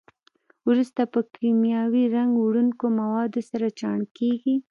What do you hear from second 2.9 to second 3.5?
موادو